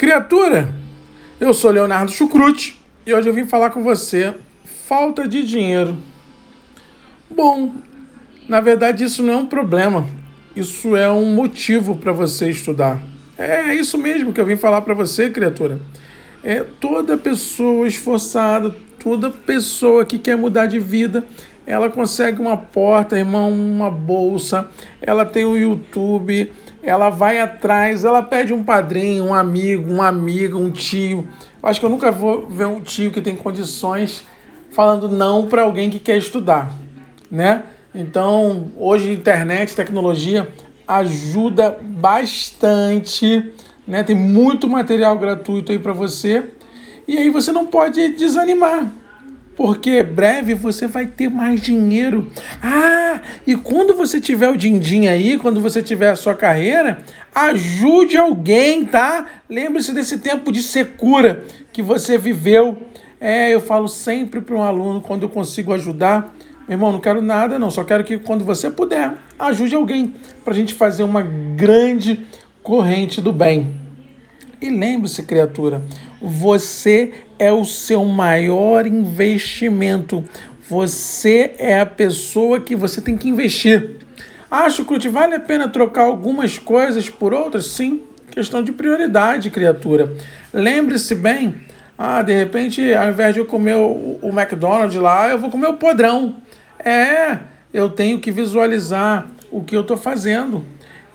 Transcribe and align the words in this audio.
Criatura, 0.00 0.74
eu 1.38 1.52
sou 1.52 1.70
Leonardo 1.70 2.10
Chucrute 2.10 2.80
e 3.04 3.12
hoje 3.12 3.28
eu 3.28 3.34
vim 3.34 3.44
falar 3.44 3.68
com 3.68 3.82
você. 3.82 4.34
Falta 4.86 5.28
de 5.28 5.42
dinheiro. 5.42 5.94
Bom, 7.28 7.74
na 8.48 8.62
verdade 8.62 9.04
isso 9.04 9.22
não 9.22 9.34
é 9.34 9.36
um 9.36 9.44
problema. 9.44 10.08
Isso 10.56 10.96
é 10.96 11.12
um 11.12 11.34
motivo 11.34 11.96
para 11.96 12.12
você 12.12 12.48
estudar. 12.48 12.98
É 13.36 13.74
isso 13.74 13.98
mesmo 13.98 14.32
que 14.32 14.40
eu 14.40 14.46
vim 14.46 14.56
falar 14.56 14.80
para 14.80 14.94
você, 14.94 15.28
criatura. 15.28 15.78
É 16.42 16.64
toda 16.64 17.18
pessoa 17.18 17.86
esforçada, 17.86 18.74
toda 18.98 19.28
pessoa 19.28 20.06
que 20.06 20.18
quer 20.18 20.34
mudar 20.34 20.64
de 20.64 20.78
vida, 20.78 21.26
ela 21.66 21.90
consegue 21.90 22.40
uma 22.40 22.56
porta, 22.56 23.18
irmão, 23.18 23.52
uma 23.52 23.90
bolsa, 23.90 24.66
ela 25.02 25.26
tem 25.26 25.44
o 25.44 25.58
YouTube, 25.58 26.50
ela 26.82 27.10
vai 27.10 27.40
atrás, 27.40 28.04
ela 28.04 28.22
pede 28.22 28.52
um 28.52 28.64
padrinho, 28.64 29.24
um 29.24 29.34
amigo, 29.34 29.92
uma 29.92 30.08
amiga, 30.08 30.56
um 30.56 30.70
tio. 30.70 31.28
Eu 31.62 31.68
acho 31.68 31.78
que 31.80 31.86
eu 31.86 31.90
nunca 31.90 32.10
vou 32.10 32.46
ver 32.48 32.66
um 32.66 32.80
tio 32.80 33.10
que 33.10 33.20
tem 33.20 33.36
condições 33.36 34.24
falando 34.72 35.08
não 35.08 35.46
para 35.46 35.62
alguém 35.62 35.90
que 35.90 35.98
quer 35.98 36.16
estudar, 36.16 36.72
né? 37.30 37.64
Então, 37.94 38.70
hoje 38.76 39.12
internet, 39.12 39.74
tecnologia 39.74 40.48
ajuda 40.86 41.78
bastante, 41.82 43.52
né? 43.86 44.02
Tem 44.02 44.16
muito 44.16 44.68
material 44.68 45.18
gratuito 45.18 45.72
aí 45.72 45.78
para 45.78 45.92
você. 45.92 46.50
E 47.06 47.18
aí 47.18 47.30
você 47.30 47.50
não 47.50 47.66
pode 47.66 48.08
desanimar 48.10 48.99
porque 49.62 50.02
breve 50.02 50.54
você 50.54 50.86
vai 50.86 51.06
ter 51.06 51.28
mais 51.28 51.60
dinheiro. 51.60 52.32
Ah, 52.62 53.20
e 53.46 53.54
quando 53.54 53.94
você 53.94 54.18
tiver 54.18 54.48
o 54.48 54.56
din-din 54.56 55.06
aí, 55.06 55.36
quando 55.36 55.60
você 55.60 55.82
tiver 55.82 56.08
a 56.08 56.16
sua 56.16 56.34
carreira, 56.34 57.02
ajude 57.34 58.16
alguém, 58.16 58.86
tá? 58.86 59.26
Lembre-se 59.50 59.92
desse 59.92 60.16
tempo 60.16 60.50
de 60.50 60.62
secura 60.62 61.44
que 61.74 61.82
você 61.82 62.16
viveu. 62.16 62.78
É, 63.20 63.54
eu 63.54 63.60
falo 63.60 63.86
sempre 63.86 64.40
para 64.40 64.56
um 64.56 64.62
aluno 64.62 65.02
quando 65.02 65.24
eu 65.24 65.28
consigo 65.28 65.74
ajudar. 65.74 66.34
Meu 66.66 66.76
irmão, 66.76 66.90
não 66.90 66.98
quero 66.98 67.20
nada, 67.20 67.58
não. 67.58 67.70
Só 67.70 67.84
quero 67.84 68.02
que 68.02 68.16
quando 68.18 68.46
você 68.46 68.70
puder, 68.70 69.12
ajude 69.38 69.74
alguém 69.74 70.14
para 70.42 70.54
a 70.54 70.56
gente 70.56 70.72
fazer 70.72 71.02
uma 71.02 71.20
grande 71.20 72.26
corrente 72.62 73.20
do 73.20 73.30
bem. 73.30 73.79
E 74.60 74.68
lembre-se, 74.68 75.22
criatura, 75.22 75.82
você 76.20 77.14
é 77.38 77.50
o 77.50 77.64
seu 77.64 78.04
maior 78.04 78.86
investimento. 78.86 80.22
Você 80.68 81.54
é 81.58 81.80
a 81.80 81.86
pessoa 81.86 82.60
que 82.60 82.76
você 82.76 83.00
tem 83.00 83.16
que 83.16 83.28
investir. 83.28 83.96
Acho 84.50 84.84
que 84.84 85.08
vale 85.08 85.34
a 85.34 85.40
pena 85.40 85.68
trocar 85.68 86.02
algumas 86.02 86.58
coisas 86.58 87.08
por 87.08 87.32
outras? 87.32 87.68
Sim, 87.68 88.02
questão 88.30 88.62
de 88.62 88.70
prioridade, 88.70 89.48
criatura. 89.48 90.12
Lembre-se 90.52 91.14
bem, 91.14 91.54
ah, 91.96 92.20
de 92.20 92.34
repente, 92.34 92.92
ao 92.92 93.08
invés 93.08 93.32
de 93.32 93.40
eu 93.40 93.46
comer 93.46 93.76
o, 93.76 94.18
o 94.20 94.28
McDonald's 94.28 95.00
lá, 95.00 95.30
eu 95.30 95.38
vou 95.38 95.50
comer 95.50 95.68
o 95.68 95.74
podrão. 95.74 96.36
É, 96.84 97.38
eu 97.72 97.88
tenho 97.88 98.18
que 98.18 98.30
visualizar 98.30 99.26
o 99.50 99.62
que 99.62 99.76
eu 99.76 99.80
estou 99.80 99.96
fazendo. 99.96 100.64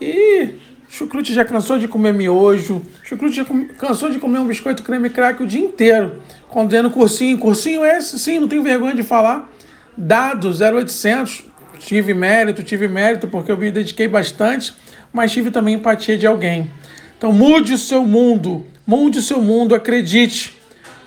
E 0.00 0.54
Chucrute 0.96 1.34
já 1.34 1.44
cansou 1.44 1.76
de 1.76 1.88
comer 1.88 2.14
miojo. 2.14 2.80
Chucrute 3.02 3.34
já 3.34 3.44
cansou 3.76 4.10
de 4.10 4.20
comer 4.20 4.38
um 4.38 4.46
biscoito 4.46 4.84
creme 4.84 5.10
crack 5.10 5.42
o 5.42 5.46
dia 5.46 5.60
inteiro. 5.60 6.22
Condendo 6.48 6.88
cursinho. 6.88 7.36
Cursinho 7.36 7.84
é 7.84 7.98
esse, 7.98 8.16
sim, 8.16 8.38
não 8.38 8.46
tenho 8.46 8.62
vergonha 8.62 8.94
de 8.94 9.02
falar. 9.02 9.50
Dado 9.98 10.50
0800. 10.50 11.42
Tive 11.80 12.14
mérito, 12.14 12.62
tive 12.62 12.86
mérito 12.86 13.26
porque 13.26 13.50
eu 13.50 13.58
me 13.58 13.72
dediquei 13.72 14.06
bastante, 14.06 14.72
mas 15.12 15.32
tive 15.32 15.50
também 15.50 15.74
empatia 15.74 16.16
de 16.16 16.28
alguém. 16.28 16.70
Então 17.18 17.32
mude 17.32 17.74
o 17.74 17.78
seu 17.78 18.04
mundo. 18.06 18.64
Mude 18.86 19.18
o 19.18 19.22
seu 19.22 19.42
mundo, 19.42 19.74
acredite. 19.74 20.56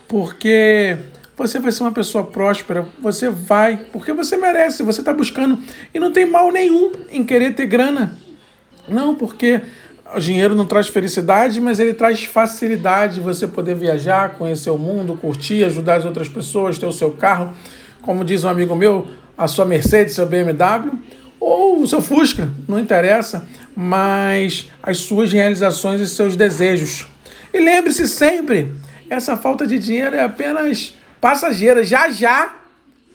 Porque 0.06 0.98
você 1.38 1.60
vai 1.60 1.72
ser 1.72 1.84
uma 1.84 1.94
pessoa 1.94 2.26
próspera, 2.26 2.86
você 3.00 3.30
vai, 3.30 3.86
porque 3.94 4.12
você 4.12 4.36
merece, 4.36 4.84
você 4.84 5.00
está 5.00 5.14
buscando. 5.14 5.60
E 5.94 6.00
não 6.00 6.12
tem 6.12 6.26
mal 6.26 6.52
nenhum 6.52 6.92
em 7.10 7.24
querer 7.24 7.56
ter 7.56 7.68
grana. 7.68 8.27
Não, 8.88 9.16
porque 9.16 9.62
o 10.16 10.20
dinheiro 10.20 10.56
não 10.56 10.66
traz 10.66 10.88
felicidade, 10.88 11.60
mas 11.60 11.80
ele 11.80 11.94
traz 11.94 12.24
facilidade 12.24 13.16
de 13.16 13.22
você 13.22 13.48
poder 13.48 13.76
viajar, 13.76 14.36
conhecer 14.36 14.70
o 14.70 14.78
mundo, 14.78 15.18
curtir, 15.18 15.64
ajudar 15.66 15.96
as 15.96 16.06
outras 16.06 16.30
pessoas, 16.30 16.78
ter 16.78 16.86
o 16.86 16.94
seu 16.94 17.12
carro, 17.12 17.54
como 18.02 18.24
diz 18.24 18.44
um 18.44 18.50
amigo 18.50 18.76
meu, 18.76 19.08
a 19.38 19.48
sua 19.48 19.66
Mercedes, 19.66 20.16
seu 20.16 20.26
BMW, 20.26 20.98
ou 21.40 21.82
o 21.82 21.88
seu 21.88 22.02
Fusca, 22.02 22.50
não 22.68 22.80
interessa, 22.80 23.48
mas 23.76 24.70
as 24.82 25.00
suas 25.00 25.32
realizações 25.32 26.02
e 26.02 26.08
seus 26.08 26.36
desejos. 26.36 27.06
E 27.54 27.60
lembre-se 27.60 28.08
sempre, 28.08 28.74
essa 29.10 29.38
falta 29.38 29.68
de 29.68 29.78
dinheiro 29.78 30.16
é 30.16 30.24
apenas 30.24 30.96
passageira. 31.22 31.84
Já 31.84 32.10
já 32.10 32.56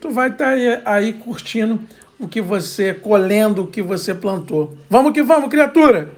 tu 0.01 0.11
vai 0.11 0.29
estar 0.29 0.57
tá 0.57 0.81
aí 0.85 1.13
curtindo 1.13 1.81
o 2.23 2.29
que 2.29 2.41
você, 2.41 2.95
colhendo 2.95 3.63
o 3.63 3.67
que 3.67 3.83
você 3.83 4.15
plantou. 4.15 4.77
Vamos 4.89 5.13
que 5.13 5.23
vamos, 5.23 5.51
criatura! 5.51 6.11